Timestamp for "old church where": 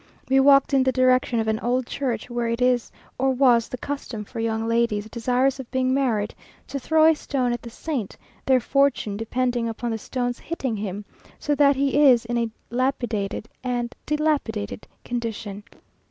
1.59-2.47